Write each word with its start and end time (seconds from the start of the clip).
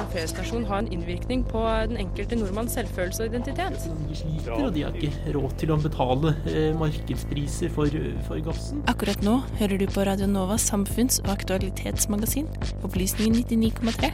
som 0.00 0.08
feriestasjon 0.14 0.64
ha 0.70 0.78
en 0.80 0.88
innvirkning 0.92 1.42
på 1.48 1.60
den 1.90 1.98
enkelte 2.00 2.38
nordmanns 2.38 2.72
selvfølelse 2.78 3.24
og 3.24 3.34
identitet? 3.34 3.88
De 4.08 4.16
sliter, 4.16 4.52
og 4.56 4.72
de 4.74 4.84
har 4.86 4.96
ikke 4.96 5.34
råd 5.36 5.56
til 5.60 5.72
å 5.74 5.78
betale 5.80 6.32
eh, 6.48 6.70
markedspriser 6.78 7.72
for, 7.74 7.98
for 8.28 8.40
gassen. 8.46 8.80
Akkurat 8.90 9.20
nå 9.26 9.40
hører 9.60 9.80
du 9.80 9.86
på 9.90 10.06
Radio 10.08 10.28
Novas 10.30 10.64
samfunns- 10.70 11.20
og 11.24 11.34
aktualitetsmagasin, 11.34 12.48
Opplysningen 12.86 13.44
99,3. 13.44 14.12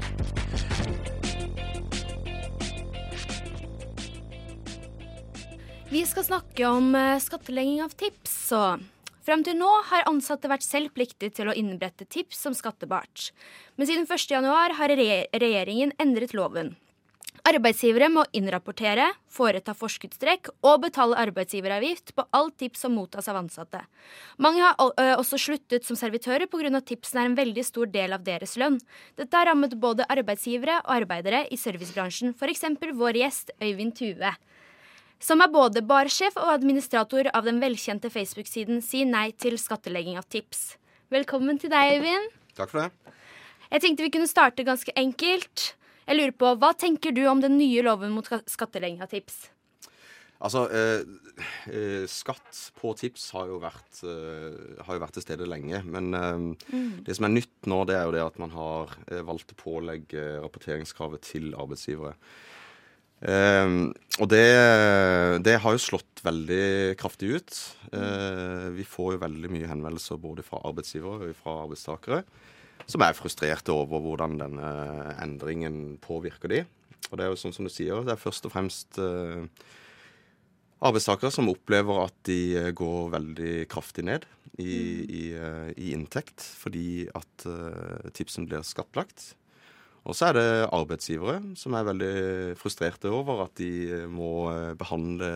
Vi 5.87 6.03
skal 6.09 6.27
snakke 6.27 6.67
om 6.67 6.95
eh, 6.99 7.15
skattlegging 7.23 7.81
av 7.87 7.95
tips. 7.95 8.37
og 8.59 8.96
Frem 9.27 9.43
til 9.43 9.57
nå 9.59 9.69
har 9.89 10.07
ansatte 10.07 10.47
vært 10.47 10.63
selv 10.63 10.93
pliktig 10.95 11.33
til 11.35 11.49
å 11.51 11.55
innberette 11.59 12.07
tips 12.07 12.45
som 12.47 12.55
skattebart. 12.55 13.33
Men 13.75 13.89
siden 13.89 14.07
1.1 14.07 14.47
har 14.79 14.95
regjeringen 14.95 15.91
endret 15.99 16.35
loven. 16.37 16.77
Arbeidsgivere 17.47 18.07
må 18.11 18.23
innrapportere, 18.35 19.09
foreta 19.31 19.75
forskuddstrekk 19.77 20.53
og 20.67 20.81
betale 20.87 21.19
arbeidsgiveravgift 21.27 22.15
på 22.15 22.25
alt 22.39 22.57
tips 22.63 22.87
som 22.87 22.95
mottas 22.95 23.27
av 23.31 23.41
ansatte. 23.43 23.83
Mange 24.43 24.63
har 24.63 25.19
også 25.19 25.39
sluttet 25.43 25.87
som 25.87 25.99
servitører 25.99 26.47
pga. 26.47 26.81
tipsene 26.81 27.25
er 27.25 27.31
en 27.31 27.39
veldig 27.39 27.65
stor 27.67 27.91
del 27.91 28.15
av 28.15 28.23
deres 28.23 28.57
lønn. 28.57 28.79
Dette 29.19 29.37
har 29.37 29.51
rammet 29.51 29.75
både 29.75 30.07
arbeidsgivere 30.07 30.81
og 30.87 30.95
arbeidere 31.01 31.47
i 31.51 31.59
servicebransjen, 31.59 32.35
f.eks. 32.35 32.65
vår 32.95 33.23
gjest 33.23 33.51
Øyvind 33.61 33.95
Tue 33.99 34.35
som 35.23 35.41
er 35.41 35.53
både 35.53 35.83
barsjef 35.87 36.37
og 36.41 36.53
administrator 36.53 37.31
av 37.35 37.49
den 37.49 37.61
velkjente 37.63 38.11
Facebook-siden 38.13 38.83
Si 38.85 39.05
nei 39.09 39.31
til 39.33 39.59
skattlegging 39.61 40.19
av 40.21 40.29
tips. 40.29 40.77
Velkommen 41.13 41.59
til 41.63 41.73
deg, 41.73 41.99
Øyvind. 41.99 42.31
Takk 42.59 42.73
for 42.73 42.85
det. 42.85 43.17
Jeg 43.71 43.83
tenkte 43.83 44.07
vi 44.07 44.15
kunne 44.15 44.31
starte 44.31 44.67
ganske 44.67 44.93
enkelt. 44.97 45.73
Jeg 46.07 46.19
lurer 46.21 46.35
på, 46.39 46.55
Hva 46.61 46.73
tenker 46.79 47.13
du 47.15 47.25
om 47.27 47.41
den 47.43 47.59
nye 47.59 47.83
loven 47.83 48.15
mot 48.15 48.27
skattlegging 48.47 49.03
av 49.03 49.11
tips? 49.11 49.49
Altså, 50.37 50.67
eh, 50.69 51.01
eh, 51.73 52.05
skatt 52.07 52.59
på 52.77 52.93
tips 52.99 53.31
har 53.33 53.49
jo 53.49 53.57
vært, 53.63 54.03
eh, 54.05 54.83
har 54.85 54.95
jo 54.95 55.01
vært 55.01 55.17
til 55.17 55.25
stede 55.25 55.49
lenge. 55.49 55.81
Men 55.85 56.13
eh, 56.15 56.77
mm. 56.77 57.05
det 57.07 57.17
som 57.17 57.25
er 57.25 57.33
nytt 57.33 57.67
nå, 57.67 57.85
det 57.89 57.97
er 57.97 58.05
jo 58.05 58.13
det 58.13 58.25
at 58.27 58.39
man 58.39 58.53
har 58.53 58.93
eh, 59.09 59.25
valgt 59.25 59.55
å 59.55 59.59
pålegge 59.63 60.43
rapporteringskravet 60.45 61.25
til 61.25 61.55
arbeidsgivere. 61.57 62.15
Uh, 63.17 63.89
og 64.21 64.29
det, 64.29 64.45
det, 65.45 65.55
har 65.63 65.73
jo 65.73 65.81
slått 65.81 66.21
veldig 66.25 66.97
kraftig 67.01 67.31
ut. 67.39 67.61
Uh, 67.89 68.69
vi 68.77 68.85
får 68.85 69.15
jo 69.15 69.23
veldig 69.23 69.53
mye 69.55 69.71
henvendelser 69.71 70.21
både 70.21 70.45
fra 70.45 70.61
arbeidsgivere 70.69 71.31
og 71.31 71.39
fra 71.41 71.57
arbeidstakere 71.65 72.21
som 72.87 73.03
er 73.03 73.17
frustrerte 73.19 73.75
over 73.75 74.03
hvordan 74.05 74.37
denne 74.39 74.69
endringen 75.25 75.97
påvirker 76.05 76.53
de. 76.53 76.61
Og 77.09 77.17
det 77.19 77.25
er 77.25 77.33
jo 77.33 77.41
sånn 77.41 77.55
som 77.57 77.67
du 77.67 77.73
sier, 77.73 78.05
det 78.07 78.15
er 78.15 78.21
først 78.21 78.47
og 78.47 78.53
fremst 78.53 79.01
uh, 79.01 79.49
arbeidstakere 80.87 81.33
som 81.35 81.51
opplever 81.51 82.05
at 82.05 82.15
de 82.29 82.69
går 82.77 83.11
veldig 83.17 83.57
kraftig 83.73 84.05
ned 84.07 84.29
i, 84.61 84.77
mm. 84.77 85.03
i, 85.09 85.25
i 85.89 85.91
inntekt 85.97 86.45
fordi 86.61 87.09
at 87.17 87.49
tipsen 88.17 88.47
blir 88.49 88.63
skattlagt. 88.65 89.33
Og 90.07 90.15
så 90.15 90.29
er 90.29 90.37
det 90.37 90.49
arbeidsgivere 90.75 91.41
som 91.59 91.75
er 91.75 91.87
veldig 91.89 92.17
frustrerte 92.61 93.11
over 93.11 93.47
at 93.47 93.57
de 93.59 93.71
eh, 93.91 94.05
må 94.11 94.49
eh, 94.53 94.75
behandle 94.79 95.31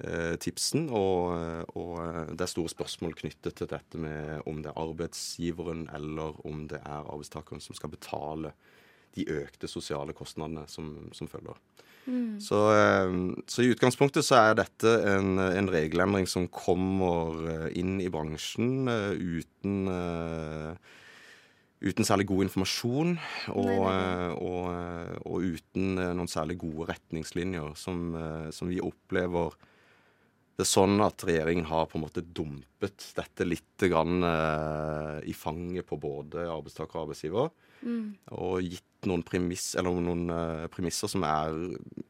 eh, 0.00 0.34
tipsen. 0.40 0.88
Og, 0.88 1.36
og, 1.76 1.96
det 2.32 2.46
er 2.46 2.52
store 2.52 2.72
spørsmål 2.72 3.16
knyttet 3.20 3.58
til 3.60 3.68
dette 3.70 4.00
med 4.00 4.46
om 4.48 4.62
det 4.64 4.72
er 4.72 4.80
arbeidsgiveren 4.80 5.86
eller 5.92 6.40
om 6.48 6.64
det 6.70 6.80
er 6.80 7.02
arbeidstakeren 7.04 7.60
som 7.62 7.76
skal 7.76 7.92
betale 7.92 8.54
de 9.12 9.28
økte 9.28 9.68
sosiale 9.68 10.14
kostnadene 10.16 10.64
som, 10.72 10.94
som 11.12 11.28
følger. 11.28 11.58
Mm. 12.06 12.40
Så, 12.42 12.58
så, 13.46 13.60
i 13.62 13.68
utgangspunktet 13.70 14.24
så 14.26 14.40
er 14.40 14.56
dette 14.58 14.94
en, 15.06 15.36
en, 15.38 15.68
regelendring 15.70 16.24
som 16.26 16.48
kommer 16.50 17.68
inn 17.78 18.00
i 18.02 18.08
bransjen 18.10 18.88
uten 18.88 19.92
uten 21.82 22.06
særlig 22.06 22.28
god 22.30 22.46
informasjon 22.46 23.16
og, 23.52 23.66
nei, 23.66 23.76
nei. 23.80 23.98
Eh, 23.98 24.32
og, 24.38 24.62
eh, 24.70 25.12
og, 25.26 25.46
uten 25.56 25.98
eh, 25.98 26.14
noen 26.16 26.30
særlig 26.30 26.58
gode 26.62 26.88
retningslinjer, 26.92 27.74
som, 27.78 28.14
som, 28.54 28.70
vi 28.70 28.80
opplever 28.82 29.56
det 30.52 30.66
er 30.66 30.68
sånn 30.68 31.00
at 31.02 31.24
regjeringen 31.24 31.66
har 31.70 31.88
på 31.88 31.96
en 31.98 32.04
måte 32.04 32.22
dumpet 32.22 33.06
dette 33.16 33.46
litt 33.48 33.84
grann, 33.88 34.20
i 35.24 35.32
fanget 35.34 35.86
på 35.88 35.96
både 35.98 36.44
arbeidstaker 36.44 36.98
og 36.98 37.06
arbeidsgiver. 37.06 37.48
Mm. 37.80 38.04
Og 38.36 38.68
gitt 38.68 39.08
noen, 39.08 39.24
premiss, 39.26 39.70
noen 39.80 40.28
premisser 40.70 41.10
som 41.10 41.24
er 41.26 41.56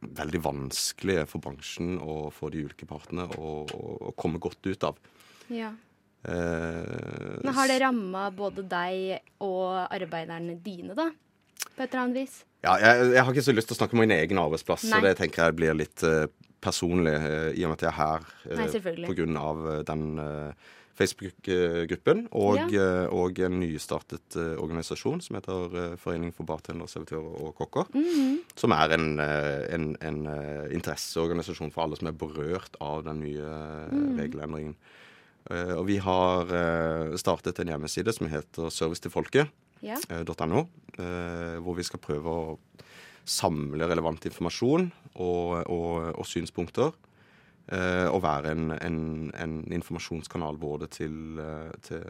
veldig 0.03 0.43
vanskelige 0.45 1.23
for 1.31 1.47
bransjen 1.47 1.95
og 2.03 2.33
for 2.35 2.53
de 2.53 2.67
ulike 2.67 2.91
partene 2.91 3.29
å, 3.39 3.55
å, 3.63 3.95
å 4.11 4.13
komme 4.19 4.43
godt 4.43 4.69
ut 4.69 4.91
av. 4.91 4.99
Ja. 5.55 5.71
Eh, 6.25 7.43
Men 7.43 7.55
har 7.55 7.69
det 7.69 7.81
ramma 7.83 8.29
både 8.35 8.65
deg 8.69 9.33
og 9.43 9.89
arbeiderne 9.91 10.57
dine, 10.63 10.95
da? 10.95 11.09
På 11.73 11.83
et 11.83 11.89
eller 11.89 12.03
annet 12.05 12.21
vis? 12.23 12.43
Ja, 12.63 12.77
jeg, 12.79 13.09
jeg 13.17 13.25
har 13.25 13.33
ikke 13.33 13.49
så 13.49 13.55
lyst 13.57 13.73
til 13.73 13.77
å 13.77 13.81
snakke 13.81 13.97
om 13.97 14.05
min 14.05 14.15
egen 14.15 14.39
arbeidsplass, 14.39 14.87
Nei. 14.87 15.01
så 15.01 15.09
det 15.09 15.17
tenker 15.19 15.49
jeg 15.49 15.57
blir 15.59 15.75
litt 15.75 16.05
uh, 16.07 16.29
personlig, 16.63 17.17
uh, 17.19 17.51
i 17.51 17.65
og 17.65 17.73
med 17.73 17.81
at 17.81 17.89
jeg 17.89 17.91
er 17.91 17.99
her 17.99 18.29
uh, 18.53 19.09
på 19.09 19.17
grunn 19.19 19.41
av 19.41 19.67
den 19.89 20.07
Facebook-gruppen 20.93 22.27
og, 22.37 22.71
ja. 22.71 22.87
og, 23.09 23.39
en 23.43 23.57
nystartet 23.63 24.37
organisasjon 24.37 25.23
som 25.25 25.39
heter 25.39 25.97
Forening 25.99 26.35
for 26.37 26.47
bartendere, 26.47 26.87
servitører 26.93 27.41
og 27.49 27.55
kokker. 27.59 27.89
Mm 27.97 28.05
-hmm. 28.05 28.37
Som 28.55 28.77
er 28.77 28.95
en, 28.95 29.19
en, 29.19 29.97
en 30.03 30.27
interesseorganisasjon 30.71 31.73
for 31.73 31.83
alle 31.83 31.97
som 31.97 32.09
er 32.09 32.13
berørt 32.13 32.77
av 32.81 33.05
den 33.05 33.21
nye 33.25 33.49
mm. 33.91 34.19
regelendringen. 34.21 34.77
Uh, 35.53 35.75
og 35.77 35.87
vi 35.91 35.99
har 36.01 36.49
uh, 36.49 37.13
startet 37.21 37.59
en 37.61 37.73
hjemmeside 37.75 38.13
som 38.17 38.29
heter 38.31 38.73
servicetilfolket.no, 38.73 39.45
ja. 39.85 39.99
uh, 40.01 41.57
hvor 41.61 41.77
vi 41.77 41.85
skal 41.85 42.01
prøve 42.01 42.33
å 42.33 42.59
samle 43.29 43.87
relevant 43.91 44.25
informasjon 44.27 44.89
og, 45.15 45.59
og, 45.71 45.91
og 46.19 46.27
synspunkter. 46.27 46.91
og 48.11 48.19
være 48.25 48.51
en, 48.51 48.73
en, 48.75 48.97
en, 49.39 49.53
informasjonskanal 49.73 50.57
både 50.59 50.89
til, 50.91 51.39
til 51.87 52.03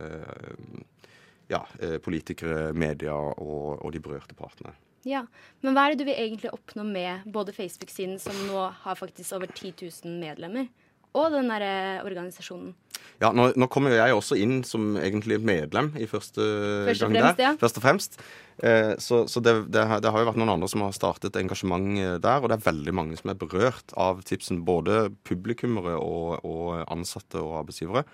ja, 1.52 1.60
politikere, 2.00 2.72
media 2.72 3.12
og, 3.12 3.84
og 3.84 3.92
de 3.92 4.00
berørte 4.00 4.34
partene. 4.34 4.72
Ja, 5.04 5.26
Men 5.60 5.76
hva 5.76 5.84
er 5.84 5.92
det 5.92 6.00
du 6.00 6.08
vil 6.08 6.16
egentlig 6.16 6.54
oppnå 6.56 6.86
med 6.88 7.28
både 7.28 7.52
Facebook-siden, 7.52 8.16
som 8.22 8.40
nå 8.48 8.64
har 8.86 8.96
faktisk 8.96 9.36
over 9.36 9.52
10 9.52 9.74
000 9.82 10.16
medlemmer, 10.16 10.72
og 11.12 11.28
den 11.36 11.52
derre 11.52 12.00
organisasjonen? 12.06 12.72
Ja, 13.20 13.30
nå, 13.36 13.50
nå 13.58 13.68
kommer 13.70 13.92
jo 13.92 14.00
jeg 14.00 14.16
også 14.16 14.38
inn 14.40 14.62
som 14.66 14.96
egentlig 14.98 15.38
medlem 15.44 15.92
i 16.00 16.08
første, 16.10 16.42
første 16.88 17.06
gang 17.06 17.18
fremst, 17.18 17.38
der. 17.38 17.44
Ja. 17.44 17.52
Først 17.60 17.78
og 17.78 17.84
fremst. 17.84 18.18
Eh, 18.62 18.92
så, 19.02 19.22
så 19.30 19.42
det, 19.44 19.54
det, 19.74 19.84
det, 20.02 20.10
har 20.12 20.22
jo 20.22 20.28
vært 20.28 20.40
noen 20.40 20.54
andre 20.54 20.68
som 20.70 20.84
har 20.84 20.96
startet 20.96 21.38
engasjement 21.38 21.98
eh, 21.98 22.18
der, 22.22 22.42
og 22.42 22.50
det 22.50 22.58
er 22.58 22.66
veldig 22.66 22.94
mange 22.96 23.18
som 23.20 23.32
er 23.32 23.38
berørt 23.38 23.94
av 23.98 24.24
tipsen. 24.26 24.64
Både 24.66 25.08
publikummere 25.28 25.96
og, 26.00 26.42
og 26.46 26.82
ansatte 26.92 27.40
og 27.42 27.60
arbeidsgivere. 27.62 28.04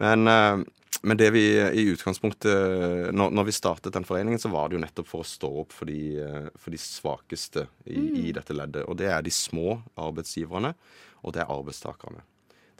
Men, 0.00 0.28
eh, 0.28 0.64
men, 1.02 1.18
det 1.18 1.30
vi 1.34 1.44
i 1.58 1.86
utgangspunktet 1.92 3.12
når, 3.12 3.32
når, 3.34 3.48
vi 3.48 3.56
startet 3.56 3.94
den 3.96 4.06
foreningen, 4.08 4.40
så 4.40 4.52
var 4.52 4.68
det 4.68 4.78
jo 4.78 4.84
nettopp 4.84 5.08
for 5.08 5.24
å 5.24 5.28
stå 5.28 5.50
opp 5.64 5.72
for 5.76 5.90
de, 5.90 6.00
eh, 6.22 6.50
for 6.56 6.74
de 6.74 6.80
svakeste 6.80 7.66
i, 7.86 7.96
mm. 7.98 8.12
i 8.22 8.34
dette 8.36 8.56
leddet. 8.56 8.86
Og 8.86 8.98
det 9.00 9.10
er 9.12 9.24
de 9.24 9.32
små 9.34 9.80
arbeidsgiverne, 9.96 10.74
og 11.22 11.34
det 11.34 11.44
er 11.44 11.52
arbeidstakerne. 11.52 12.24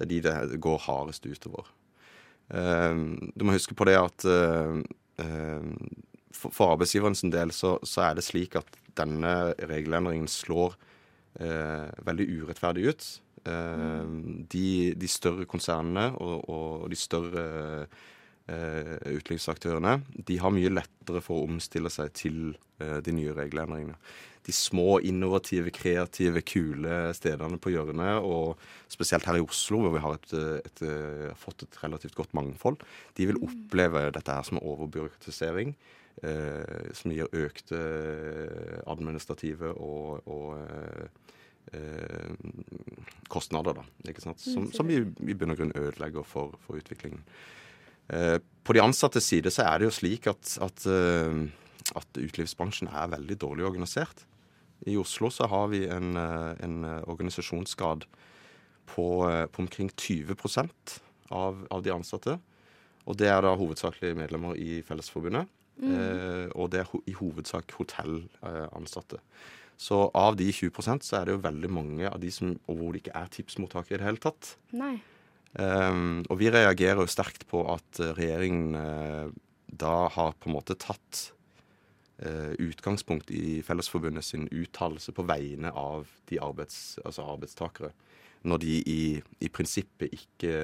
Det 0.02 0.18
er 0.18 0.42
de 0.42 0.50
det 0.52 0.60
går 0.62 0.82
hardest 0.86 1.26
utover. 1.26 1.68
Ehm, 2.52 3.32
du 3.36 3.44
må 3.46 3.54
huske 3.54 3.76
på 3.78 3.86
det 3.88 3.96
at 4.00 4.26
for 6.32 6.48
arbeidsgiveren 6.50 6.54
for 6.56 6.72
arbeidsgiverens 6.72 7.22
del 7.30 7.52
så, 7.54 7.76
så, 7.86 8.08
er 8.08 8.16
det 8.16 8.24
slik 8.26 8.56
at 8.58 8.78
denne 8.99 9.52
regelendringen 9.69 10.28
slår 10.28 10.75
eh, 11.40 11.90
veldig 12.02 12.26
urettferdig 12.43 12.88
ut. 12.88 13.08
Mm. 13.43 14.46
De, 14.50 14.94
de, 14.94 15.08
større 15.10 15.44
konsernene 15.50 16.12
og, 16.22 16.44
og 16.50 16.90
de 16.90 16.99
større 16.99 17.43
eh, 17.82 18.02
utelivsaktørene 19.19 19.99
de 20.28 20.38
har 20.43 20.52
mye 20.54 20.72
lettere 20.72 21.22
for 21.25 21.40
å 21.40 21.49
omstille 21.49 21.90
seg 21.93 22.12
til 22.19 22.38
eh, 22.82 22.99
de 23.04 23.14
nye 23.16 23.34
regelendringene 23.37 23.99
de 24.46 24.52
små, 24.54 24.99
innovative, 25.06 25.70
kreative, 25.75 26.43
kule 26.46 27.12
stedene 27.14 27.58
på 27.62 27.72
hjørnet, 27.75 28.25
og 28.26 28.58
spesielt 28.90 29.26
her 29.28 29.38
i 29.38 29.44
Oslo, 29.44 29.84
hvor 29.84 29.94
vi 29.94 30.02
har 30.02 30.16
et, 30.19 30.32
et, 30.34 30.70
et, 30.72 30.84
eh, 30.88 31.34
fått 31.38 31.62
et 31.66 31.78
relativt 31.84 32.16
godt 32.19 32.34
mangfold, 32.34 32.82
de 33.19 33.28
vil 33.31 33.38
oppleve 33.38 34.08
dette 34.16 34.38
her 34.38 34.49
som 34.49 34.62
overbyråkratisering. 34.62 35.76
Eh, 36.22 36.90
som 36.93 37.08
gir 37.14 37.31
økte 37.32 37.78
administrative 38.93 39.70
og, 39.81 40.20
og 40.28 40.58
eh, 41.72 42.37
kostnader, 43.32 43.78
da. 43.81 43.87
Ikke 44.10 44.22
sant? 44.22 44.43
Som, 44.44 44.69
som 44.76 44.90
i, 44.93 45.00
i 45.00 45.34
bunn 45.38 45.54
og 45.54 45.62
grunn 45.62 45.72
ødelegger 45.72 46.26
for, 46.28 46.58
for 46.66 46.76
utviklingen. 46.82 47.25
Eh, 48.12 48.38
på 48.62 48.76
de 48.76 48.82
ansattes 48.85 49.26
side 49.26 49.50
så 49.50 49.64
er 49.67 49.81
det 49.81 49.88
jo 49.88 49.97
slik 49.97 50.29
at, 50.31 50.56
at 50.62 50.87
eh, 50.87 51.43
at 51.99 52.19
utelivsbransjen 52.19 52.88
er 52.88 53.11
veldig 53.12 53.37
dårlig 53.41 53.67
organisert. 53.69 54.25
I 54.88 54.97
Oslo 54.99 55.31
så 55.31 55.47
har 55.50 55.69
vi 55.70 55.85
en, 55.91 56.17
en 56.17 56.76
organisasjonsgrad 57.11 58.06
på, 58.91 59.06
på, 59.53 59.62
omkring 59.62 59.91
20% 59.91 60.97
av, 61.31 61.67
av 61.70 61.85
de 61.85 61.93
ansatte. 61.94 62.38
Og 63.06 63.19
det 63.19 63.29
er 63.31 63.43
da 63.44 63.55
hovedsakelig 63.59 64.14
medlemmer 64.19 64.59
i 64.59 64.81
Fellesforbundet. 64.87 65.50
Mm. 65.82 65.93
Eh, 65.94 66.49
og 66.55 66.70
det 66.73 66.82
er 66.82 66.91
ho 66.91 67.00
i 67.09 67.14
hovedsak 67.17 67.75
hotellansatte. 67.79 69.23
Så 69.81 70.05
av 70.14 70.37
de 70.38 70.47
20% 70.53 71.03
så 71.03 71.19
er 71.19 71.26
det 71.26 71.37
jo 71.37 71.44
veldig 71.47 71.70
mange 71.73 72.11
av 72.11 72.20
de 72.23 72.31
som 72.31 72.53
hvor 72.69 72.93
det 72.93 73.03
ikke 73.03 73.17
er 73.19 73.32
tipsmottakere 73.35 73.99
i 73.99 74.03
det 74.03 74.11
hele 74.11 74.23
tatt. 74.23 74.55
Nei. 74.76 74.94
Um, 75.52 76.22
og 76.32 76.38
vi 76.40 76.49
reagerer 76.49 77.02
jo 77.02 77.10
sterkt 77.10 77.44
på 77.50 77.60
at 77.69 78.00
regjeringen 78.16 78.76
uh, 78.78 79.28
da 79.69 80.08
har 80.14 80.37
på 80.40 80.49
en 80.49 80.54
måte 80.54 80.76
tatt 80.81 81.26
uh, 82.25 82.52
utgangspunkt 82.56 83.32
i 83.34 83.60
Fellesforbundet 83.66 84.25
sin 84.25 84.46
uttalelse 84.49 85.12
på 85.12 85.26
vegne 85.28 85.72
av 85.76 86.08
de 86.31 86.40
arbeids, 86.40 86.96
altså 87.04 87.26
arbeidstakere, 87.34 87.93
når 88.49 88.62
de 88.64 88.78
i, 88.88 89.02
i 89.44 89.50
prinsippet 89.52 90.14
ikke, 90.16 90.54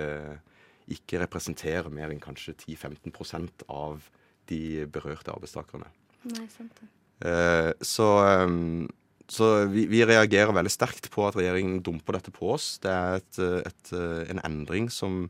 ikke, 0.88 1.20
representerer 1.20 1.93
mer 1.93 2.12
enn 2.12 2.23
kanskje 2.23 2.56
10-15% 2.56 3.69
av 3.69 4.08
de 4.49 4.87
berørte 4.88 5.35
arbeidstakerne. 5.35 5.90
Nei, 6.32 6.46
sant 6.52 6.81
det. 6.81 6.88
Uh, 7.19 7.73
så 7.85 8.08
um, 8.46 8.88
så 9.28 9.66
vi, 9.69 9.84
vi, 9.90 10.00
reagerer 10.08 10.54
veldig 10.56 10.72
sterkt 10.72 11.10
på 11.12 11.26
at 11.28 11.36
regjeringen 11.36 11.82
dumper 11.84 12.16
dette 12.16 12.32
på 12.32 12.54
oss. 12.54 12.78
Det 12.80 12.92
er 12.92 13.19
et, 13.20 13.40
et, 13.69 13.92
en 14.32 14.40
endring 14.46 14.88
som, 14.92 15.26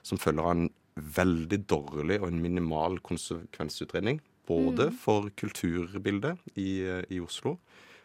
som, 0.00 0.20
følger 0.20 0.46
av 0.46 0.54
en 0.54 0.68
veldig 0.96 1.58
dårlig 1.68 2.20
og 2.22 2.30
en 2.30 2.40
minimal 2.40 2.98
konsekvensutredning. 3.04 4.22
Både 4.48 4.88
mm. 4.88 4.96
for 4.98 5.28
kulturbildet 5.38 6.40
i, 6.58 6.80
i, 7.12 7.20
Oslo, 7.22 7.58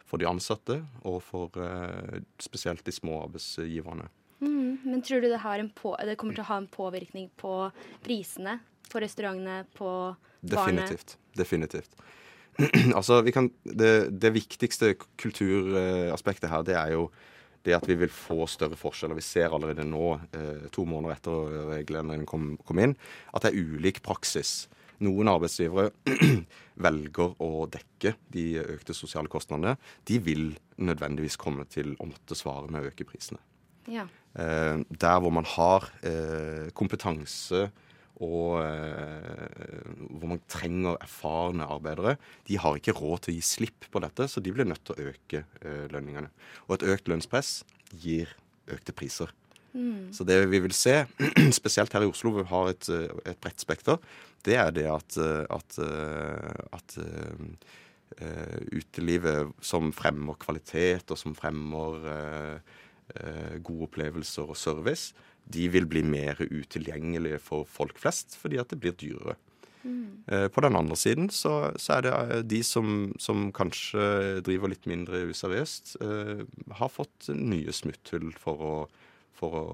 for 0.08 0.20
de 0.20 0.28
ansatte 0.28 0.78
og 1.08 1.18
for 1.26 1.56
uh, 1.58 2.20
spesielt 2.40 2.84
de 2.86 2.94
små 2.94 3.22
arbeidsgiverne. 3.24 4.06
Mm. 4.38 4.84
Men 4.84 5.02
tror 5.02 5.24
du 5.24 5.30
det, 5.32 5.40
på, 5.74 5.96
det, 6.04 6.16
kommer 6.20 6.36
til 6.36 6.44
å 6.44 6.50
ha 6.52 6.60
en 6.60 6.70
påvirkning 6.70 7.32
på 7.40 7.54
prisene 8.04 8.60
på 8.88 9.02
restaurantene, 9.02 9.64
på 9.76 9.90
barene? 10.44 10.84
Definitivt. 10.84 11.18
Definitivt. 11.36 11.98
altså, 12.98 13.20
kan, 13.34 13.50
det, 13.62 13.92
det, 14.18 14.32
viktigste 14.34 14.94
kulturaspektet 15.20 16.50
her, 16.50 16.64
det 16.66 16.78
er 16.78 16.94
jo 16.96 17.08
det 17.66 17.76
at 17.76 17.86
vi 17.88 17.96
vil 18.00 18.10
få 18.12 18.46
større 18.50 18.78
forskjeller. 18.78 19.18
Vi 19.18 19.26
ser 19.26 19.54
allerede 19.54 19.86
nå, 19.86 20.14
eh, 20.34 20.66
to 20.74 20.86
måneder 20.88 21.16
etter 21.16 21.68
reglene 21.72 22.18
kom, 22.28 22.52
kom, 22.66 22.80
inn, 22.82 22.96
at 23.34 23.44
det 23.44 23.52
er 23.52 23.74
ulik 23.74 24.02
praksis. 24.06 24.68
Noen 25.04 25.30
arbeidsgivere 25.30 25.92
velger 26.86 27.36
å 27.44 27.66
dekke 27.70 28.16
de 28.34 28.46
økte 28.64 28.96
sosiale 28.96 29.30
kostnadene. 29.30 29.76
De 30.08 30.18
vil 30.22 30.50
nødvendigvis 30.82 31.38
komme 31.38 31.66
til 31.70 31.94
å 31.98 32.08
måtte 32.10 32.38
svare 32.38 32.70
med 32.70 32.82
å 32.82 32.90
øke 32.90 33.06
prisene. 33.06 33.38
Ja. 33.88 34.08
Eh, 34.34 34.80
der 34.90 35.20
hvor 35.22 35.34
man 35.34 35.46
har 35.56 35.86
eh, 36.06 36.70
kompetanse 36.76 37.68
og 38.24 38.58
eh, 38.62 39.90
hvor 40.18 40.32
man 40.32 40.42
trenger 40.50 40.98
erfarne 40.98 41.66
arbeidere, 41.70 42.16
de 42.48 42.58
har 42.58 42.78
ikke 42.78 42.96
råd 42.98 43.24
til 43.24 43.34
å 43.34 43.38
gi 43.38 43.44
slipp 43.46 43.88
på 43.92 44.02
dette, 44.02 44.26
så 44.30 44.42
de 44.42 44.54
blir 44.54 44.66
nødt 44.68 44.82
til 44.88 44.96
å 44.96 45.10
øke 45.12 45.44
eh, 45.62 45.84
lønningene. 45.92 46.30
Og 46.66 46.78
et 46.78 46.86
økt 46.94 47.10
lønnspress 47.10 47.60
gir 47.94 48.32
økte 48.68 48.94
priser. 48.96 49.30
Mm. 49.72 50.10
Så 50.16 50.26
det 50.26 50.40
vi 50.50 50.62
vil 50.64 50.74
se, 50.74 51.02
spesielt 51.60 51.94
her 51.94 52.06
i 52.06 52.10
Oslo, 52.10 52.34
hvor 52.34 52.46
vi 52.46 52.52
har 52.52 52.72
et, 52.72 52.90
eh, 52.92 53.20
et 53.30 53.40
bredt 53.42 53.62
spekter, 53.62 54.00
det 54.46 54.56
er 54.58 54.72
det 54.74 54.86
at, 54.86 55.16
at, 55.50 55.78
at 56.72 56.94
uh, 58.22 58.58
utelivet 58.72 59.50
som 59.64 59.90
fremmer 59.94 60.38
kvalitet, 60.40 61.10
og 61.10 61.18
som 61.20 61.34
fremmer 61.36 62.06
uh, 62.06 62.76
uh, 63.18 63.56
gode 63.58 63.88
opplevelser 63.88 64.48
og 64.48 64.58
service, 64.58 65.12
de 65.48 65.68
vil 65.72 65.88
bli 65.88 66.04
mer 66.04 66.40
utilgjengelige 66.44 67.40
for 67.42 67.68
folk 67.68 67.98
flest 68.00 68.36
fordi 68.40 68.60
at 68.60 68.72
det 68.72 68.80
blir 68.82 68.96
dyrere. 68.98 69.38
Mm. 69.82 70.24
På 70.52 70.60
den 70.60 70.76
andre 70.76 70.96
siden 70.98 71.28
så, 71.32 71.70
så 71.80 71.98
er 71.98 72.02
det 72.04 72.12
eh, 72.12 72.40
de 72.50 72.62
som, 72.66 73.12
som, 73.22 73.48
kanskje 73.54 74.40
driver 74.44 74.72
litt 74.72 74.88
mindre 74.90 75.22
useriøst, 75.30 75.94
eh, 76.04 76.42
har 76.80 76.90
fått 76.92 77.30
nye 77.32 77.72
smutthull 77.72 78.32
for 78.36 78.64
å, 78.64 78.72
for 79.38 79.58
å, 79.58 79.66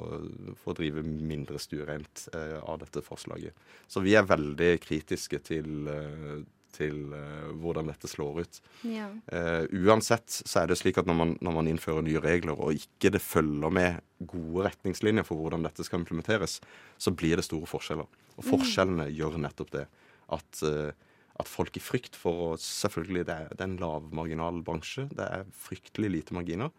for 0.60 0.74
å 0.74 0.78
drive 0.78 1.04
mindre 1.04 1.60
stuereint 1.62 2.28
eh, 2.34 2.58
av 2.60 2.82
dette 2.84 3.02
forslaget. 3.04 3.56
Så 3.88 4.04
vi 4.04 4.14
er 4.18 4.28
veldig 4.28 4.74
kritiske 4.84 5.40
til, 5.48 5.88
eh, 5.90 6.44
til 6.74 7.14
uh, 7.14 7.52
hvordan 7.62 7.88
dette 7.90 8.08
slår 8.10 8.42
ut. 8.44 8.60
Ja. 8.88 9.06
Uh, 9.30 9.64
uansett 9.86 10.40
så 10.40 10.62
er 10.62 10.70
det 10.70 10.78
slik 10.80 10.98
at 11.00 11.08
når 11.08 11.18
man, 11.18 11.34
når 11.44 11.56
man, 11.58 11.70
innfører 11.70 12.04
nye 12.04 12.22
regler, 12.22 12.58
og 12.58 12.76
ikke 12.76 13.12
det 13.14 13.22
følger 13.24 13.72
med 13.74 14.02
gode 14.30 14.66
retningslinjer 14.68 15.26
for 15.26 15.40
hvordan 15.40 15.66
dette 15.66 15.86
skal 15.86 16.02
implementeres, 16.02 16.60
så 16.98 17.14
blir 17.14 17.38
det 17.38 17.46
store 17.46 17.68
forskjeller. 17.70 18.20
Og 18.34 18.46
forskjellene 18.46 19.08
mm. 19.08 19.14
gjør 19.16 19.40
nettopp 19.46 19.72
det. 19.74 19.86
At, 20.34 20.62
uh, 20.66 20.90
at, 21.38 21.50
folk 21.50 21.76
i 21.78 21.82
frykt 21.82 22.18
for 22.18 22.44
å 22.48 22.52
Selvfølgelig, 22.60 23.26
det 23.28 23.34
er, 23.34 23.50
det 23.54 23.62
er 23.62 23.70
en 23.70 23.80
lavmarginal 23.82 24.62
bransje. 24.66 25.08
Det 25.14 25.26
er 25.38 25.48
fryktelig 25.66 26.12
lite 26.18 26.36
marginer. 26.36 26.72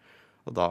Og 0.45 0.55
da, 0.57 0.69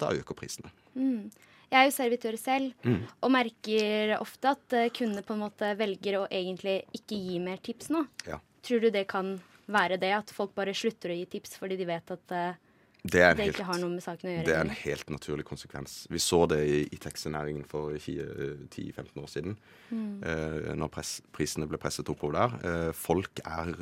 da 0.00 0.12
øker 0.14 0.36
prisene. 0.36 0.72
Mm. 0.94 1.30
Jeg 1.72 1.80
er 1.80 1.88
jo 1.88 1.94
servitør 1.96 2.36
selv, 2.38 2.74
mm. 2.86 2.98
og 3.24 3.30
merker 3.34 4.12
ofte 4.20 4.52
at 4.52 4.74
kundene 4.94 5.24
på 5.26 5.34
en 5.34 5.40
måte 5.42 5.72
velger 5.78 6.20
å 6.20 6.26
egentlig 6.28 6.82
ikke 6.94 7.18
gi 7.18 7.40
mer 7.42 7.62
tips 7.64 7.88
nå. 7.90 8.04
Ja. 8.28 8.38
Tror 8.64 8.84
du 8.84 8.90
det 8.92 9.06
kan 9.10 9.34
være 9.70 9.98
det, 10.00 10.12
at 10.12 10.30
folk 10.34 10.54
bare 10.56 10.74
slutter 10.76 11.12
å 11.12 11.18
gi 11.18 11.26
tips 11.36 11.58
fordi 11.60 11.78
de 11.80 11.88
vet 11.88 12.14
at 12.14 12.34
uh, 12.36 12.60
det, 13.04 13.20
det 13.20 13.24
helt, 13.26 13.50
ikke 13.52 13.66
har 13.68 13.80
noe 13.82 13.92
med 13.92 14.04
saken 14.04 14.30
å 14.30 14.32
gjøre? 14.32 14.46
Det 14.48 14.54
er 14.56 14.64
en 14.64 14.78
helt 14.80 15.10
naturlig 15.12 15.44
konsekvens. 15.48 15.96
Vi 16.12 16.20
så 16.22 16.44
det 16.48 16.60
i, 16.64 16.78
i 16.88 17.00
taxinæringen 17.00 17.66
for 17.68 17.92
10-15 17.92 19.20
år 19.20 19.28
siden. 19.28 19.58
Mm. 19.90 20.22
Uh, 20.24 20.72
når 20.80 20.92
press, 20.96 21.18
prisene 21.36 21.68
ble 21.68 21.80
presset 21.80 22.08
oppover 22.12 22.38
der. 22.40 22.56
Uh, 22.64 22.90
folk 22.96 23.44
er 23.44 23.76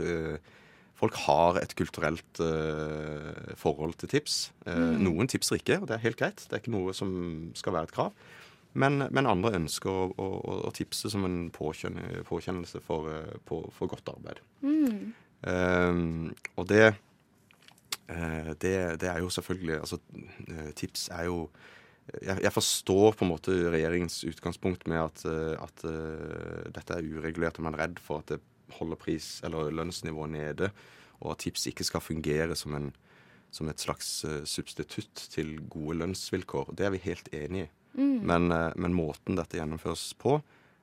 Folk 1.02 1.17
har 1.25 1.56
et 1.58 1.73
kulturelt 1.75 2.38
forhold 3.58 3.96
til 3.99 4.11
tips. 4.12 4.37
Mm. 4.69 5.00
Noen 5.02 5.26
tipser 5.26 5.58
ikke, 5.58 5.81
og 5.82 5.88
det 5.90 5.96
er 5.96 6.02
helt 6.05 6.19
greit. 6.20 6.44
Det 6.46 6.55
er 6.55 6.61
ikke 6.62 6.75
noe 6.76 6.93
som 6.94 7.11
skal 7.58 7.75
være 7.75 7.88
et 7.88 7.94
krav. 7.96 8.12
Men, 8.72 9.06
men, 9.12 9.28
andre 9.28 9.52
ønsker 9.58 9.90
å, 9.92 10.04
å, 10.16 10.28
å, 10.69 10.70
tipse 10.72 11.10
som 11.12 11.26
en 11.28 11.50
påkjennelse 11.52 12.80
for, 12.84 13.08
eh, 13.12 13.34
på, 13.48 13.60
for 13.76 13.90
godt 13.92 14.08
arbeid. 14.14 14.40
Mm. 14.64 15.12
Um, 15.42 16.30
og 16.56 16.69
det, 16.70 16.94
uh, 18.08 18.52
det, 18.62 18.76
det 19.02 19.08
er 19.11 19.18
jo 19.18 19.32
selvfølgelig 19.35 19.80
Altså, 19.80 19.99
tips 20.78 21.08
er 21.11 21.26
jo 21.26 21.49
jeg, 22.23 22.37
jeg, 22.44 22.52
forstår 22.54 23.18
på 23.18 23.26
en 23.26 23.30
måte 23.32 23.56
regjeringens 23.75 24.23
utgangspunkt 24.26 24.88
med 24.90 25.00
at, 25.00 25.23
at 25.62 25.85
dette 26.75 26.97
er 26.97 27.06
uregulert, 27.06 27.61
og 27.61 27.68
man 27.68 27.76
er 27.76 27.85
redd 27.85 28.00
for 28.02 28.25
at 28.25 28.32
det 28.32 28.40
holder 28.75 28.99
pris, 28.99 29.37
eller 29.47 29.70
lønnsnivået 29.70 30.32
nede, 30.35 30.73
og 31.20 31.37
at 31.37 31.44
tips 31.44 31.68
ikke 31.70 31.87
skal 31.87 32.02
fungere 32.02 32.56
som, 32.58 32.75
en, 32.75 32.90
som 33.54 33.70
et 33.70 33.87
slags 33.87 34.11
substitutt 34.50 35.28
til 35.30 35.54
gode 35.70 36.00
lønnsvilkår. 36.00 36.75
Det 36.75 36.88
er 36.88 36.94
vi 36.97 37.04
helt 37.06 37.30
enig 37.38 37.68
i. 37.68 37.70
Mm. 37.94 38.18
Men, 38.28 38.52
eh, 38.52 38.70
men, 38.76 38.96
måten 38.96 39.38
dette 39.38 39.58
gjennomføres 39.58 40.12
på, 40.20 40.38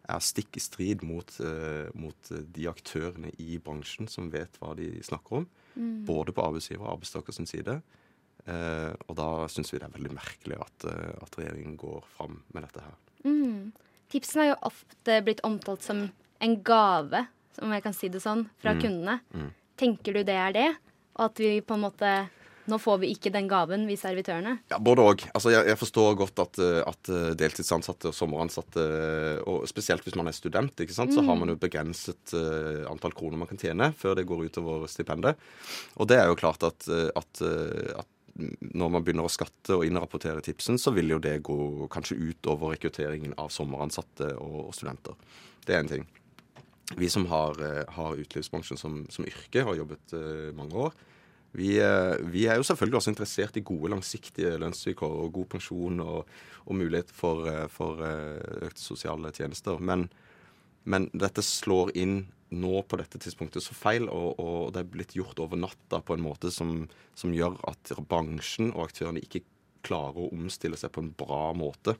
er 0.09 0.23
stikk 0.25 0.57
i 0.57 0.61
strid 0.63 1.03
mot, 1.05 1.29
uh, 1.45 1.85
mot, 1.93 2.29
de 2.29 2.63
aktørene 2.65 3.29
i 3.37 3.59
bransjen 3.61 4.07
som 4.09 4.31
vet 4.33 4.55
hva 4.57 4.71
de 4.73 4.87
snakker 5.05 5.43
om. 5.43 5.45
Mm. 5.75 5.99
Både 6.07 6.33
på 6.33 6.47
arbeidsgiver 6.47 6.81
og 6.81 6.95
arbeidstakers 6.95 7.37
side. 7.45 7.75
Og 8.49 9.11
da 9.13 9.27
syns 9.53 9.69
vi 9.69 9.77
det 9.77 9.85
er 9.85 9.93
veldig 9.93 10.15
merkelig 10.15 10.57
at, 10.57 10.85
at 11.21 11.35
regjeringen 11.37 11.75
går 11.77 12.07
fram 12.15 12.39
med 12.55 12.65
dette 12.65 12.81
her. 12.81 12.95
Mm. 13.21 13.69
Tipsene 14.09 14.41
har 14.41 14.49
jo 14.49 14.57
ofte 14.71 15.19
blitt 15.27 15.43
omtalt 15.45 15.85
som 15.85 16.01
en 16.41 16.55
gave, 16.65 17.25
om 17.61 17.75
jeg 17.75 17.85
kan 17.85 17.93
si 17.93 18.09
det 18.09 18.23
sånn, 18.23 18.47
fra 18.57 18.73
mm. 18.73 18.81
kundene. 18.81 19.19
Mm. 19.29 19.51
Tenker 19.77 20.17
du 20.17 20.23
det 20.25 20.39
er 20.41 20.55
det? 20.55 20.69
Og 21.19 21.27
at 21.27 21.41
vi 21.43 21.59
på 21.61 21.77
en 21.77 21.85
måte 21.85 22.13
nå 22.69 22.77
får 22.81 22.99
vi 23.01 23.09
ikke 23.15 23.31
den 23.33 23.49
gaven, 23.49 23.85
vi 23.89 23.97
servitørene. 23.99 24.55
Ja, 24.71 24.79
Både 24.83 25.05
òg. 25.05 25.25
Altså, 25.33 25.51
jeg, 25.53 25.65
jeg, 25.71 25.79
forstår 25.79 26.17
godt 26.19 26.43
at, 26.43 26.59
eh, 26.63 26.81
at, 26.85 27.11
eh, 27.13 27.31
deltidsansatte 27.39 28.11
og 28.11 28.15
sommeransatte, 28.15 28.85
og 29.49 29.65
spesielt 29.69 30.05
hvis 30.05 30.17
man 30.19 30.29
er 30.29 30.37
student, 30.37 30.85
ikke 30.85 30.95
sant, 30.95 31.13
så 31.15 31.23
har 31.25 31.39
man 31.39 31.51
jo 31.51 31.57
mm. 31.57 31.63
begrenset 31.63 32.35
antall 32.89 33.13
kroner 33.17 33.39
man 33.39 33.49
kan 33.49 33.59
tjene 33.59 33.91
før 33.97 34.17
det 34.17 34.27
går 34.29 34.47
utover 34.49 34.87
stipendet. 34.91 35.39
Og 35.99 36.09
det 36.09 36.19
er 36.19 36.29
jo 36.29 36.37
klart 36.39 36.63
at, 36.67 36.87
at, 36.89 37.41
at 37.41 38.09
når 38.59 38.93
man 38.93 39.03
begynner 39.03 39.27
å 39.27 39.31
skatte 39.31 39.75
og 39.75 39.85
innrapportere 39.87 40.43
tipsen, 40.45 40.79
så 40.79 40.93
vil 40.95 41.11
jo 41.15 41.19
det 41.23 41.39
gå 41.45 41.89
kanskje 41.91 42.19
utover 42.19 42.75
rekrutteringen 42.75 43.35
av 43.41 43.51
sommeransatte 43.53 44.31
og, 44.37 44.69
og 44.69 44.73
studenter. 44.77 45.17
Det 45.65 45.75
er 45.75 45.83
en 45.83 45.91
ting. 45.91 46.07
Vi 46.97 47.09
som 47.11 47.27
har, 47.29 47.59
har 47.93 48.17
utelivsbransjen 48.17 48.79
som, 48.79 49.03
som, 49.13 49.27
yrke, 49.29 49.65
har 49.65 49.77
jobbet 49.77 50.15
uh, 50.17 50.49
mange 50.57 50.87
år, 50.87 50.95
vi, 51.51 51.79
eh, 51.81 52.15
vi, 52.29 52.45
er 52.45 52.59
jo 52.59 52.65
selvfølgelig 52.67 52.99
også 52.99 53.13
interessert 53.13 53.57
i 53.57 53.65
gode, 53.65 53.89
langsiktige 53.95 54.57
lønnsvilkår 54.61 55.15
og 55.23 55.31
god 55.33 55.47
pensjon 55.55 56.01
og, 56.03 56.33
og 56.65 56.77
mulighet 56.77 57.09
for, 57.13 57.47
eh, 57.49 57.65
for, 57.73 58.03
eh, 58.05 58.67
økte 58.67 58.83
sosiale 58.83 59.31
tjenester. 59.33 59.79
Men, 59.81 60.07
men, 60.85 61.09
dette 61.13 61.41
slår 61.45 61.95
inn 61.97 62.21
nå 62.49 62.81
på 62.89 62.97
dette 62.97 63.21
tidspunktet 63.21 63.65
så 63.65 63.75
feil, 63.77 64.07
og, 64.09 64.39
og, 64.41 64.73
det 64.73 64.83
er 64.83 64.91
blitt 64.93 65.15
gjort 65.17 65.41
over 65.41 65.57
natta 65.57 66.01
på 66.01 66.15
en 66.17 66.25
måte 66.25 66.53
som, 66.53 66.87
som, 67.17 67.33
gjør 67.33 67.57
at 67.69 67.93
bransjen 68.09 68.71
og 68.73 68.87
aktørene 68.87 69.21
ikke 69.21 69.43
klarer 69.85 70.23
å 70.23 70.31
omstille 70.35 70.79
seg 70.79 70.93
på 70.95 71.03
en 71.03 71.11
bra 71.17 71.49
måte. 71.57 71.95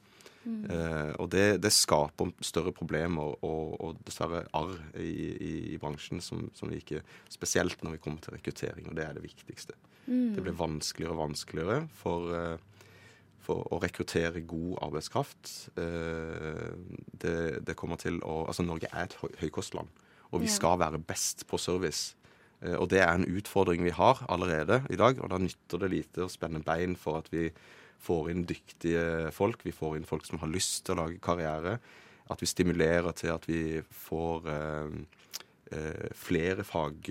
Mm. 0.46 0.64
Eh, 0.72 1.12
og 1.20 1.28
det, 1.34 1.60
det, 1.62 1.72
skaper 1.76 2.32
større 2.46 2.72
problemer 2.76 3.36
og, 3.46 3.76
og 3.76 4.00
dessverre 4.08 4.46
arr 4.56 4.74
i, 4.98 5.10
i, 5.10 5.52
i 5.76 5.78
bransjen, 5.82 6.24
som, 6.24 6.48
som, 6.56 6.72
vi 6.72 6.80
ikke 6.80 7.04
Spesielt 7.30 7.84
når 7.84 7.98
vi 7.98 8.02
kommer 8.06 8.24
til 8.24 8.38
rekruttering, 8.38 8.88
og 8.90 8.98
det 8.98 9.06
er 9.06 9.18
det 9.18 9.26
viktigste. 9.26 9.76
Mm. 10.08 10.34
Det 10.38 10.46
blir 10.46 10.58
vanskeligere 10.58 11.16
og 11.16 11.24
vanskeligere 11.28 11.82
for 12.00 12.34
eh, 12.36 12.58
for 13.50 13.66
å 13.74 13.80
rekruttere 13.82 14.44
god 14.48 14.78
arbeidskraft. 14.86 15.52
Eh, 15.80 16.70
det, 17.24 17.36
det, 17.66 17.78
kommer 17.80 18.00
til 18.02 18.22
å 18.22 18.44
Altså, 18.50 18.66
Norge 18.66 18.90
er 18.92 19.08
et 19.08 19.18
høykostland, 19.42 19.90
og 20.30 20.44
vi 20.44 20.52
skal 20.52 20.80
være 20.82 21.02
best 21.02 21.48
på 21.50 21.58
service. 21.62 22.16
Eh, 22.66 22.76
og 22.76 22.90
det 22.92 23.02
er 23.04 23.14
en 23.14 23.28
utfordring 23.28 23.86
vi 23.86 23.96
har 23.96 24.24
allerede 24.32 24.82
i 24.90 25.00
dag, 25.00 25.20
og 25.22 25.32
da 25.32 25.40
nytter 25.42 25.84
det 25.84 25.92
lite 25.94 26.26
å 26.26 26.32
spenne 26.32 26.64
bein 26.66 26.98
for 27.00 27.22
at 27.22 27.30
vi 27.34 27.50
får 28.04 28.32
inn 28.32 28.46
dyktige 28.48 29.32
folk. 29.36 29.64
Vi 29.68 29.76
får 29.76 29.98
inn 29.98 30.08
folk 30.08 30.28
som 30.28 30.42
har 30.44 30.52
lyst 30.52 30.86
til 30.86 30.96
å 30.96 31.04
lage 31.04 31.24
karriere. 31.24 31.80
At 32.30 32.44
vi 32.44 32.48
stimulerer 32.48 33.16
til 33.18 33.34
at 33.34 33.48
vi 33.50 33.82
får 34.06 34.52
eh, 34.54 35.00
flere 36.18 36.64
fag, 36.66 37.10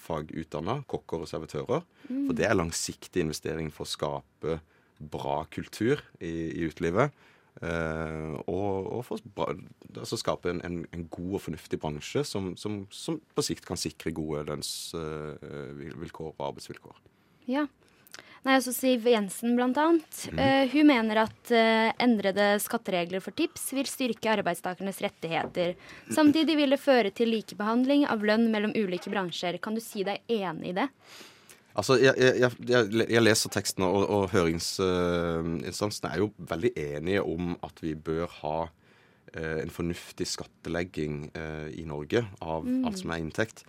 fagutdanna 0.00 0.78
kokker 0.88 1.24
og 1.24 1.28
servitører. 1.28 1.82
Mm. 2.08 2.28
For 2.28 2.36
det 2.38 2.46
er 2.46 2.56
langsiktig 2.56 3.24
investering 3.26 3.72
for 3.74 3.84
å 3.84 3.90
skape 3.90 4.60
bra 5.00 5.42
kultur 5.52 6.00
i, 6.20 6.30
i 6.60 6.68
utelivet. 6.68 7.12
Uh, 7.60 8.38
og, 8.48 8.86
og 8.88 9.02
for 9.04 9.20
altså 9.92 10.16
skape 10.16 10.48
en, 10.48 10.62
en, 10.64 10.78
en, 10.96 11.02
god 11.12 11.34
og 11.36 11.42
fornuftig 11.44 11.76
bransje 11.82 12.22
som, 12.24 12.54
som, 12.56 12.86
som, 12.88 13.18
på 13.36 13.44
sikt 13.44 13.66
kan 13.68 13.76
sikre 13.76 14.14
gode 14.16 14.46
lønnsvilkår 14.48 16.30
uh, 16.30 16.38
og 16.38 16.46
arbeidsvilkår. 16.46 17.02
Ja. 17.52 17.66
Nei, 18.40 18.54
altså 18.54 18.72
Siv 18.72 19.04
Jensen 19.04 19.58
blant 19.58 19.76
annet. 19.76 20.22
Mm. 20.32 20.40
Uh, 20.40 20.72
hun 20.72 20.88
mener 20.88 21.20
at 21.26 21.52
endrede 22.00 22.54
skatteregler 22.64 23.20
for 23.20 23.36
tips 23.36 23.66
vil 23.76 23.90
styrke 23.90 24.32
arbeidstakernes 24.32 25.02
rettigheter. 25.04 25.74
Samtidig 26.08 26.56
vil 26.62 26.72
det 26.72 26.80
føre 26.80 27.12
til 27.12 27.28
likebehandling 27.34 28.06
av 28.08 28.24
lønn 28.24 28.48
mellom 28.54 28.72
ulike 28.72 29.12
bransjer. 29.12 29.60
Kan 29.60 29.76
du 29.76 29.84
si 29.84 30.06
deg 30.08 30.24
enig 30.32 30.72
i 30.72 30.78
det? 30.80 30.88
Altså, 31.78 31.96
jeg, 32.02 32.14
jeg, 32.18 32.52
jeg, 32.66 32.90
jeg, 33.06 33.22
leser 33.22 33.52
tekstene, 33.54 33.86
og, 33.86 34.08
og 34.10 34.28
høringsinstansene 34.32 36.10
er 36.10 36.24
jo 36.24 36.32
veldig 36.50 36.72
enige 36.74 37.22
om 37.22 37.54
at 37.66 37.78
vi 37.84 37.94
bør 37.94 38.26
ha 38.40 38.56
uh, 38.66 39.58
en 39.60 39.70
fornuftig 39.70 40.26
skattelegging 40.26 41.28
uh, 41.38 41.68
i 41.70 41.86
Norge 41.86 42.24
av 42.42 42.66
mm. 42.66 42.82
alt 42.90 43.02
som 43.04 43.14
er 43.14 43.22
inntekt. 43.22 43.62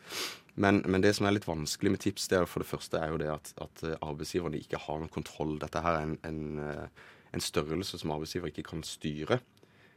Men, 0.55 0.81
men, 0.85 1.01
det 1.03 1.13
som 1.15 1.27
er 1.27 1.37
litt 1.37 1.47
vanskelig 1.47 1.93
med 1.93 2.03
tips, 2.03 2.27
det 2.27 2.37
er 2.37 2.43
jo 2.43 2.51
for 2.51 2.63
det 2.63 2.69
første 2.71 2.99
er 2.99 3.13
jo 3.13 3.19
det 3.21 3.29
at, 3.31 3.53
at 3.63 3.83
arbeidsgiverne 4.03 4.59
ikke 4.59 4.81
har 4.83 4.99
noen 4.99 5.13
kontroll. 5.13 5.55
Dette 5.61 5.83
her 5.83 6.01
er 6.01 6.09
en, 6.09 6.17
en, 6.27 6.59
eh, 6.65 7.07
en 7.31 7.43
størrelse 7.43 8.01
som 8.01 8.11
arbeidsgiver 8.13 8.51
ikke 8.51 8.67
kan 8.73 8.83
styre. 8.85 9.39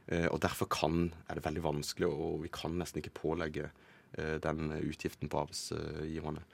Eh, 0.07 0.27
og 0.29 0.39
derfor 0.45 0.69
kan, 0.71 1.09
er 1.27 1.37
det 1.37 1.45
veldig 1.47 1.65
vanskelig, 1.65 2.07
og 2.07 2.45
vi 2.45 2.53
kan 2.55 2.77
nesten 2.79 3.01
ikke 3.01 3.17
pålegge 3.19 3.67
eh, 3.67 4.37
den 4.43 4.71
utgiften 4.79 5.31
på 5.31 5.43
arbeidsgiverne. 5.43 6.45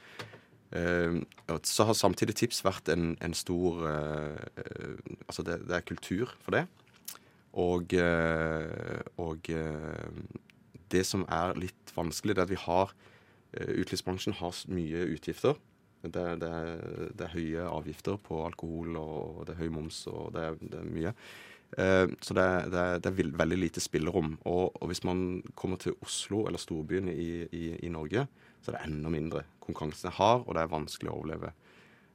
Uh, 0.72 1.20
så 1.68 1.84
har 1.84 1.98
samtidig 2.00 2.38
tips 2.40 2.62
vært 2.63 2.88
en, 2.94 3.18
en 3.20 3.34
stor 3.36 3.82
uh, 3.84 4.38
Altså 5.28 5.44
det, 5.44 5.58
det, 5.68 5.75
er 5.75 5.88
kultur 5.88 6.32
for 6.40 6.56
det. 6.56 6.66
Og, 7.51 7.92
og 9.20 9.48
det 10.92 11.01
som 11.04 11.25
er 11.28 11.58
litt 11.60 11.92
vanskelig, 11.92 12.38
det 12.38 12.40
er 12.40 12.48
at 12.48 12.54
vi 12.54 12.60
har 12.63 12.94
Utelivsbransjen 13.51 14.38
har 14.40 14.56
mye 14.72 15.01
utgifter. 15.12 15.58
Det, 16.01 16.24
det, 16.40 16.51
det, 17.12 17.25
er 17.25 17.34
høye 17.34 17.66
avgifter 17.68 18.16
på 18.24 18.40
alkohol, 18.46 18.96
og 18.96 19.42
det 19.48 19.58
er 19.58 19.66
høy 19.66 19.74
moms, 19.75 20.06
og 20.08 20.32
det 20.32 20.46
er, 20.48 20.56
er 20.80 20.88
mye. 20.88 21.12
så 22.24 22.38
det, 22.40 22.46
er 23.12 23.20
veldig 23.44 23.60
lite 23.60 23.84
spillerom. 23.84 24.38
Og, 24.46 24.72
og, 24.80 24.88
hvis 24.88 25.04
man 25.04 25.42
kommer 25.56 25.75
til 25.75 26.00
Oslo 26.00 26.46
eller 26.48 26.63
storbyene 26.63 27.12
i, 27.12 27.30
i, 27.51 27.66
i 27.84 27.92
Norge, 27.92 28.28
så 28.62 28.72
er 28.72 28.78
det 28.78 28.86
enda 28.88 29.12
mindre. 29.12 29.44
Konkurransen 29.78 30.12
er 30.12 30.18
hard, 30.18 30.46
og 30.48 30.56
det 30.56 30.63
er 30.63 30.72
vanskelig 30.72 31.12
å 31.12 31.18
overleve. 31.20 31.51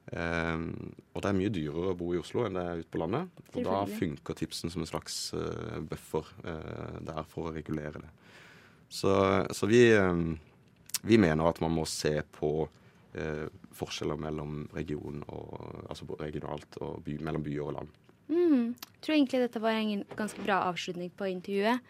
Um, 0.07 0.93
og 1.17 1.23
det 1.25 1.31
er 1.33 1.35
mye 1.35 1.51
dyrere 1.51 1.91
å 1.91 1.99
bo 1.99 2.13
i 2.15 2.21
Oslo 2.21 2.45
enn 2.47 2.55
det 2.55 2.63
er 2.63 2.83
ute 2.83 2.93
på 2.95 3.01
landet. 3.03 3.41
Og 3.57 3.67
da 3.67 3.81
funker 3.91 4.39
tipsen 4.39 4.71
som 4.71 4.85
en 4.85 4.91
slags 4.91 5.17
uh, 5.35 5.81
buffer 5.83 6.29
uh, 6.47 6.99
der 7.03 7.27
for 7.31 7.51
å 7.51 7.55
regulere 7.57 8.05
det. 8.05 8.13
Så, 8.87 9.11
så 9.51 9.67
vi, 9.67 9.83
um, 9.99 10.37
vi, 11.03 11.19
mener 11.19 11.51
at 11.51 11.59
man 11.65 11.75
må 11.75 11.87
se 11.91 12.21
på 12.39 12.53
uh, 12.69 13.47
forskjeller 13.75 14.21
mellom 14.29 14.69
region 14.77 15.25
og, 15.27 15.57
altså 15.91 16.07
regionalt 16.21 16.79
og 16.79 17.01
by, 17.07 17.19
mellom 17.27 17.43
byer 17.47 17.67
og 17.67 17.79
land. 17.81 18.03
Mm. 18.31 18.75
Jeg 18.79 19.03
tror 19.03 19.17
egentlig 19.17 19.43
dette 19.43 19.63
var 19.63 19.79
en 19.79 20.07
ganske 20.19 20.47
bra 20.47 20.63
avslutning 20.71 21.11
på 21.19 21.33
intervjuet. 21.35 21.83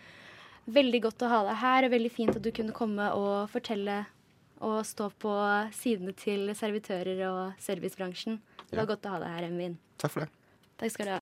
Veldig 0.67 1.01
godt 1.05 1.23
å 1.23 1.31
ha 1.31 1.45
deg 1.47 1.61
her, 1.61 1.87
og 1.87 1.93
veldig 1.93 2.11
fint 2.11 2.37
at 2.37 2.43
du 2.43 2.51
kunne 2.55 2.75
komme 2.75 3.13
og 3.15 3.51
fortelle 3.53 4.01
og 4.65 4.81
stå 4.89 5.11
på 5.23 5.33
sidene 5.77 6.15
til 6.17 6.51
servitører 6.57 7.23
og 7.29 7.63
servicebransjen. 7.63 8.41
Det 8.67 8.77
var 8.77 8.85
ja. 8.87 8.91
godt 8.95 9.07
å 9.07 9.15
ha 9.15 9.23
deg 9.23 9.35
her, 9.35 9.49
Emvin. 9.51 9.79
Takk 10.01 10.15
for 10.15 10.25
det. 10.25 10.31
Takk 10.81 10.93
skal 10.93 11.09
du 11.09 11.13
ha. 11.13 11.15